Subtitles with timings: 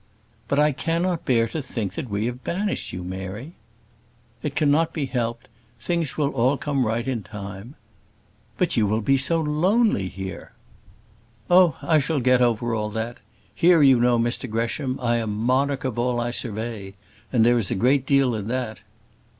[0.47, 3.53] "But I cannot bear to think that we have banished you, Mary."
[4.41, 5.47] "It cannot be helped.
[5.79, 7.75] Things will all come right in time."
[8.57, 10.53] "But you will be so lonely here."
[11.51, 11.77] "Oh!
[11.83, 13.19] I shall get over all that.
[13.53, 16.95] Here, you know, Mr Gresham, 'I am monarch of all I survey;'
[17.31, 18.79] and there is a great deal in that."